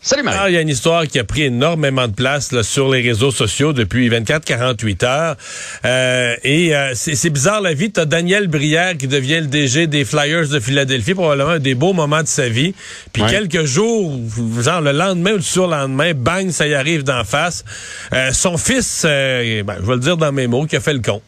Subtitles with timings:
[0.00, 0.38] Salut Marie.
[0.40, 3.02] Ah, il y a une histoire qui a pris énormément de place là, sur les
[3.02, 5.36] réseaux sociaux depuis 24-48 heures.
[5.84, 7.90] Euh, et euh, c'est bizarre la vie.
[7.90, 11.92] T'as Daniel Brière qui devient le DG des Flyers de Philadelphie, probablement un des beaux
[11.92, 12.72] moments de sa vie.
[13.12, 14.16] Puis quelques jours,
[14.60, 17.64] genre le lendemain ou le surlendemain, bang, ça y arrive d'en face.
[18.12, 21.00] Euh, son fils, ben, je vais le dire dans mes mots, qui a fait le
[21.00, 21.20] con.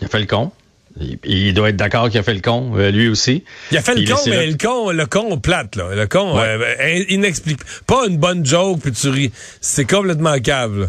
[0.00, 0.52] Il a fait le con.
[1.24, 3.42] Il, doit être d'accord qu'il a fait le con, euh, lui aussi.
[3.72, 5.94] Il a fait le con, mais le con, le con plate, là.
[5.94, 6.56] Le con, ouais.
[6.80, 7.32] euh.
[7.86, 9.32] Pas une bonne joke, puis tu ris.
[9.60, 10.88] C'est complètement cave,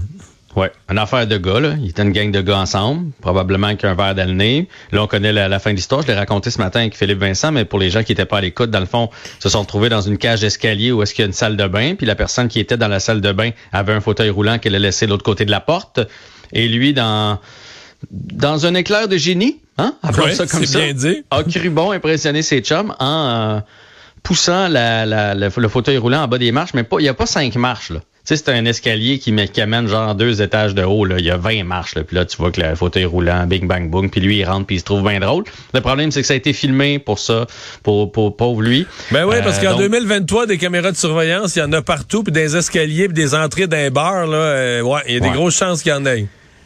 [0.55, 1.75] Ouais, une affaire de gars, là.
[1.81, 4.69] Il était une gang de gars ensemble, probablement qu'un verre dans le nez.
[4.93, 6.01] Là, on connaît la, fin de l'histoire.
[6.01, 8.37] Je l'ai raconté ce matin avec Philippe Vincent, mais pour les gens qui n'étaient pas
[8.37, 9.09] à l'écoute, dans le fond,
[9.39, 11.67] se sont retrouvés dans une cage d'escalier où est-ce qu'il y a une salle de
[11.67, 14.57] bain, puis la personne qui était dans la salle de bain avait un fauteuil roulant
[14.57, 15.99] qu'elle a laissé de l'autre côté de la porte.
[16.53, 17.39] Et lui, dans
[18.11, 20.79] dans un éclair de génie, hein, ça comme ça,
[21.31, 23.59] a cru bon impressionner ses chums en euh,
[24.23, 27.55] poussant le, fauteuil roulant en bas des marches, mais pas, il n'y a pas cinq
[27.55, 27.99] marches, là.
[28.25, 31.05] Tu sais, c'est un escalier qui, qui, amène genre deux étages de haut.
[31.05, 31.17] Là.
[31.19, 31.93] Il y a 20 marches.
[31.93, 32.03] Là.
[32.03, 34.09] Puis là, tu vois que le fauteuil roulant, bing, bang, boom.
[34.09, 35.43] Puis lui, il rentre puis il se trouve bien drôle.
[35.75, 37.45] Le problème, c'est que ça a été filmé pour ça,
[37.83, 38.87] pour, pour pauvre lui.
[39.11, 42.23] Ben oui, parce euh, qu'en 2023, des caméras de surveillance, il y en a partout.
[42.23, 44.25] Puis des escaliers, puis des entrées d'un bar.
[44.25, 46.25] Là, euh, ouais, il y a des grosses chances qu'il y en ait.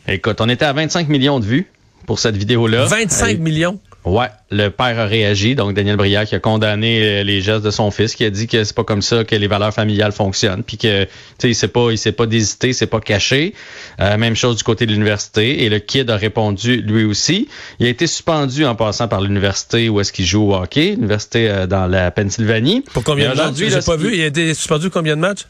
[0.09, 1.67] Écoute, on était à 25 millions de vues
[2.07, 2.85] pour cette vidéo-là.
[2.85, 3.79] 25 millions?
[4.05, 7.69] Ouais, le père a réagi, donc Daniel Briard qui a condamné euh, les gestes de
[7.69, 10.63] son fils, qui a dit que c'est pas comme ça que les valeurs familiales fonctionnent,
[10.63, 13.53] puis que tu sais il sait pas, il sait pas d'hésiter, c'est pas caché.
[13.99, 17.49] Euh, même chose du côté de l'université et le kid a répondu lui aussi.
[17.79, 21.49] Il a été suspendu en passant par l'université où est-ce qu'il joue au hockey, l'université
[21.49, 22.83] euh, dans la Pennsylvanie.
[22.93, 23.55] Pour combien de matchs?
[23.57, 24.15] J'ai pas vu.
[24.15, 25.45] Il a été suspendu combien de matchs?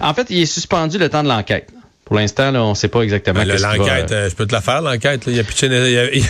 [0.00, 1.72] En fait, il est suspendu le temps de l'enquête.
[2.06, 3.44] Pour l'instant, on ne sait pas exactement.
[3.44, 5.24] Ben, l'enquête, euh, je peux te la faire, l'enquête.
[5.26, 6.22] Il y a pitché, il y a, il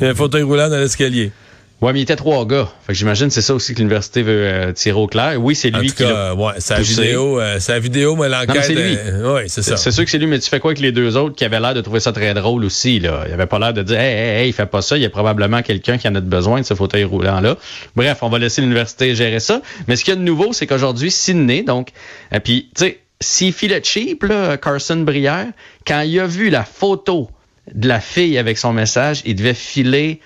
[0.00, 1.32] y a un fauteuil roulant dans l'escalier.
[1.80, 2.68] Ouais, mais il était trois gars.
[2.86, 5.42] Fait que j'imagine c'est ça aussi que l'université veut euh, tirer au clair.
[5.42, 8.62] Oui, c'est lui en tout qui cas, ouais, sa vidéo, euh, sa vidéo, mais l'enquête.
[8.62, 8.96] c'est lui.
[9.24, 9.76] oui, c'est ça.
[9.76, 11.58] C'est sûr que c'est lui, mais tu fais quoi avec les deux autres qui avaient
[11.58, 13.24] l'air de trouver ça très drôle aussi là?
[13.26, 14.96] Il avait pas l'air de dire, hey, hey, hey, il fait pas ça.
[14.96, 17.56] Il y a probablement quelqu'un qui en a besoin de ce fauteuil roulant là.
[17.96, 19.62] Bref, on va laisser l'université gérer ça.
[19.88, 21.88] Mais ce qu'il y a de nouveau, c'est qu'aujourd'hui, Sydney, donc,
[22.30, 25.48] et puis, tu sais s'il filait cheap, là, Carson Brière,
[25.86, 27.30] quand il a vu la photo
[27.72, 30.20] de la fille avec son message, il devait filer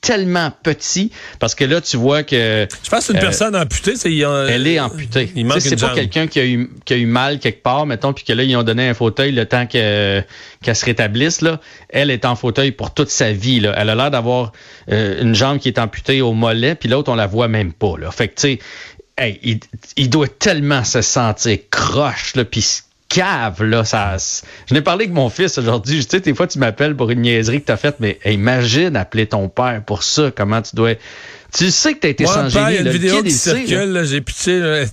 [0.00, 4.14] tellement petit parce que là tu vois que je pense une euh, personne amputée c'est
[4.14, 5.30] elle est amputée.
[5.36, 8.14] il manque c'est pas quelqu'un qui a eu qui a eu mal quelque part mettons
[8.14, 10.24] puis que là ils ont donné un fauteuil le temps qu'elle
[10.72, 11.60] se rétablisse là.
[11.90, 13.74] Elle est en fauteuil pour toute sa vie là.
[13.76, 14.52] Elle a l'air d'avoir
[14.90, 17.98] euh, une jambe qui est amputée au mollet puis l'autre on la voit même pas
[17.98, 18.10] là.
[18.10, 18.58] Fait que tu sais
[19.96, 22.64] il, doit tellement se sentir croche, là, puis
[23.08, 23.84] cave, là.
[23.84, 24.16] Ça,
[24.68, 26.04] je n'ai parlé avec mon fils aujourd'hui.
[26.04, 28.96] Tu sais, des fois, tu m'appelles pour une niaiserie que tu as faite, mais imagine
[28.96, 30.30] appeler ton père pour ça.
[30.34, 30.94] Comment tu dois...
[31.52, 32.66] Tu sais que tu as été sans génie.
[32.68, 34.84] Il y a une vidéo qui circule, j'ai pitié.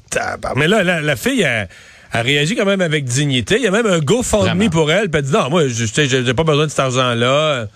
[0.55, 1.67] Mais là, la, fille, a
[2.13, 3.57] réagi quand même avec dignité.
[3.57, 5.09] Il y a même un GoFundMe pour elle.
[5.09, 7.67] Puis elle dit, non, moi, je n'ai pas besoin de cet argent-là.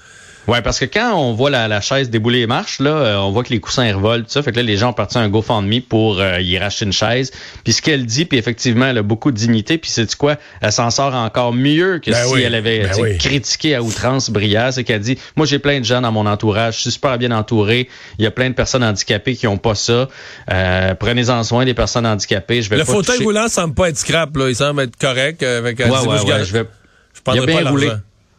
[0.47, 3.31] Ouais, parce que quand on voit la, la chaise débouler les marches, là, euh, on
[3.31, 4.41] voit que les coussins revolent, tout ça.
[4.41, 7.31] Fait que là, les gens ont parti un GoFundMe pour euh, y racheter une chaise.
[7.63, 9.77] Puis ce qu'elle dit, puis effectivement, elle a beaucoup de dignité.
[9.77, 10.37] Puis c'est quoi?
[10.61, 14.73] Elle s'en sort encore mieux que ben si elle avait ben critiqué à outrance Brière.
[14.73, 16.77] C'est qu'elle dit, moi, j'ai plein de gens dans mon entourage.
[16.77, 17.87] Je suis super bien entouré.
[18.17, 20.09] Il y a plein de personnes handicapées qui ont pas ça.
[20.51, 22.63] Euh, Prenez-en soin des personnes handicapées.
[22.63, 24.49] Je vais Le fauteuil roulant semble pas être scrap, là.
[24.49, 25.43] Il semble être correct.
[25.43, 26.65] Avec, ouais, ouais, ouais, je vais...
[27.13, 27.91] Je a bien roulé.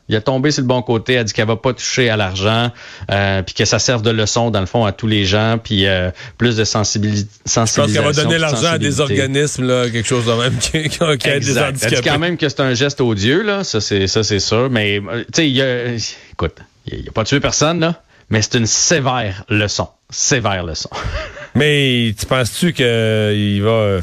[0.09, 2.71] Il a tombé sur le bon côté, a dit qu'elle va pas toucher à l'argent,
[3.11, 5.87] euh, puis que ça serve de leçon dans le fond à tous les gens, puis
[5.87, 7.31] euh, plus de sensibilisation.
[7.47, 10.89] Je pense qu'elle va donner l'argent à des organismes, là, quelque chose de même qui,
[10.89, 11.95] qui aide des handicapés.
[11.95, 14.69] Elle dit quand même que c'est un geste odieux, là, ça c'est ça c'est sûr,
[14.71, 15.95] mais euh, tu sais, il y a,
[16.33, 20.91] écoute, il a pas tué personne là, mais c'est une sévère leçon, sévère leçon.
[21.55, 24.01] mais tu penses-tu qu'il va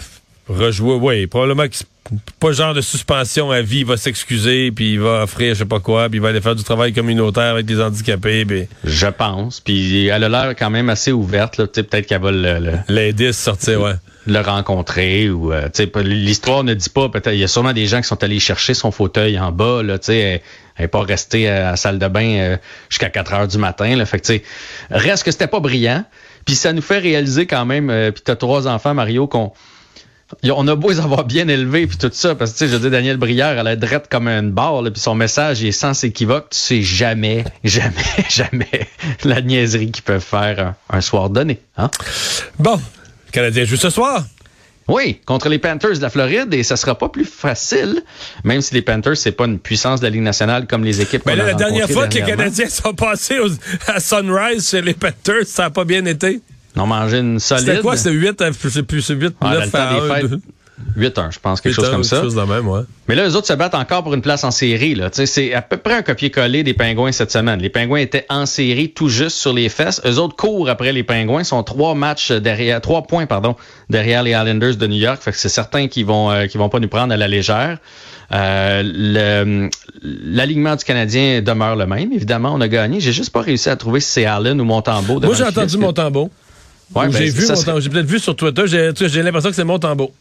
[0.48, 1.86] rejouer, oui, probablement qu'il
[2.40, 5.66] pas genre de suspension à vie, il va s'excuser, puis il va offrir je sais
[5.66, 8.46] pas quoi, puis il va aller faire du travail communautaire avec des handicapés.
[8.46, 8.68] Puis...
[8.84, 9.60] Je pense.
[9.60, 11.58] Puis elle a l'air quand même assez ouverte.
[11.58, 11.68] Là.
[11.68, 12.32] Peut-être qu'elle va
[12.88, 13.94] l'aider à sortir, ouais.
[14.28, 15.70] Le rencontrer ou euh,
[16.04, 18.76] l'histoire ne dit pas peut-être il y a sûrement des gens qui sont allés chercher
[18.76, 20.44] son fauteuil en bas là tu sais
[20.76, 22.58] elle n'est pas restée à la salle de bain euh,
[22.90, 24.44] jusqu'à 4 heures du matin là fait que tu sais
[24.92, 26.04] reste que c'était pas brillant
[26.46, 29.52] puis ça nous fait réaliser quand même euh, puis tu as trois enfants Mario qu'on
[30.44, 32.78] on a beau les avoir bien élevés puis tout ça, parce que tu sais, je
[32.78, 36.50] dis Daniel Brière, elle est drette comme une barre, puis son message est sans équivoque.
[36.52, 37.94] Tu sais jamais, jamais,
[38.30, 38.88] jamais
[39.24, 41.60] la niaiserie qu'ils peuvent faire un, soir donné.
[41.78, 41.90] Hein?
[42.58, 42.80] Bon,
[43.32, 44.24] Canadien joue ce soir.
[44.88, 48.02] Oui, contre les Panthers de la Floride et ça sera pas plus facile,
[48.44, 51.22] même si les Panthers c'est pas une puissance de la Ligue nationale comme les équipes.
[51.28, 53.38] Mais là, la dernière fois que les Canadiens sont passés
[53.88, 56.42] à Sunrise chez les Panthers, ça a pas bien été.
[56.76, 57.66] Ils ont mangé une solide.
[57.66, 60.40] C'était quoi, c'est 8, c'est plus 8, ah, 9 à 1,
[60.98, 62.22] 8-1, je pense, quelque chose comme ça.
[62.22, 62.82] Chose de même, ouais.
[63.08, 64.96] Mais là, les autres se battent encore pour une place en série.
[64.96, 65.10] Là.
[65.12, 67.60] C'est à peu près un copier-coller des Pingouins cette semaine.
[67.60, 70.02] Les Pingouins étaient en série tout juste sur les fesses.
[70.06, 73.56] Eux autres courent après les Pingouins, sont trois matchs derrière, trois points pardon,
[73.90, 75.22] derrière les Islanders de New York.
[75.22, 77.78] Fait que c'est certain qu'ils vont, euh, qu'ils vont pas nous prendre à la légère.
[78.32, 79.70] Euh,
[80.02, 82.12] L'alignement du Canadien demeure le même.
[82.14, 83.00] Évidemment, on a gagné.
[83.00, 85.20] J'ai juste pas réussi à trouver si c'est Allen ou Montembeau.
[85.20, 86.30] Moi, j'ai entendu Montembeau.
[86.96, 87.46] Ouais, ben, j'ai vu
[87.80, 88.64] J'ai peut-être vu sur Twitter.
[88.66, 90.12] J'ai l'impression que c'est Montembeau.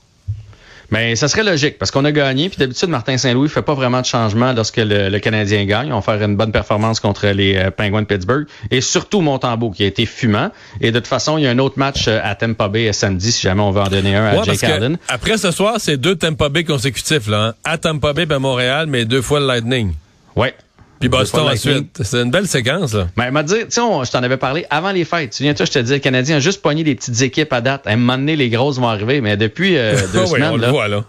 [0.90, 2.48] Mais ça serait logique parce qu'on a gagné.
[2.48, 5.92] Puis d'habitude, Martin Saint-Louis fait pas vraiment de changement lorsque le, Canadien gagne.
[5.92, 8.46] On va faire une bonne performance contre les euh, Penguins de Pittsburgh.
[8.70, 10.50] Et surtout Montembeau qui a été fumant.
[10.80, 13.32] Et de toute façon, il y a un autre match euh, à Tampa Bay samedi
[13.32, 14.98] si jamais on veut en donner un à Jake Allen.
[15.08, 17.28] Après ce soir, c'est deux Tampa Bay consécutifs.
[17.28, 17.54] Là, hein.
[17.64, 19.92] À Tampa Bay à Montréal, mais deux fois le Lightning.
[20.36, 20.54] Ouais.
[21.00, 22.00] Puis Boston ensuite.
[22.02, 23.08] C'est une belle séquence, là.
[23.16, 25.30] Mais m'a dit, tu sais, je t'en avais parlé avant les fêtes.
[25.30, 27.60] Tu viens, toi, je te dis, le Canadien a juste pogné des petites équipes à
[27.60, 27.86] date.
[27.86, 29.20] À un moment donné, les grosses vont arriver.
[29.20, 31.04] Mais depuis euh, deux semaines, on là, le voit, là.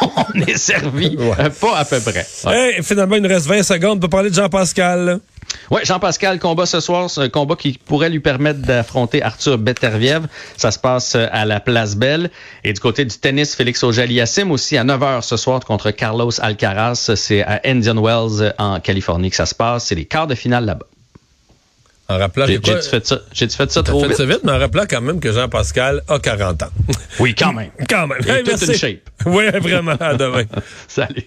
[0.16, 1.16] on est servi.
[1.18, 2.26] Euh, pas à peu près.
[2.44, 2.78] Ouais.
[2.82, 5.20] finalement, il nous reste 20 secondes pour parler de Jean-Pascal.
[5.70, 10.26] Oui, Jean-Pascal, combat ce soir, c'est un combat qui pourrait lui permettre d'affronter Arthur Beterviev.
[10.56, 12.30] Ça se passe euh, à la Place Belle.
[12.64, 17.12] Et du côté du tennis, Félix Auger-Aliassime aussi à 9h ce soir contre Carlos Alcaraz.
[17.14, 19.86] C'est à Indian Wells en Californie que ça se passe.
[19.86, 20.86] C'est les quarts de finale là-bas.
[22.10, 24.16] En rappelant J'ai fait ça, j'ai fait ça trop fait vite?
[24.16, 26.70] Ça vite, mais en rappelant quand même que Jean-Pascal a 40 ans.
[27.20, 27.70] Oui, quand même.
[27.88, 28.18] quand même.
[28.18, 28.98] Toute une shape.
[29.26, 29.92] Oui, vraiment.
[29.92, 30.42] À demain.
[30.88, 31.24] Salut.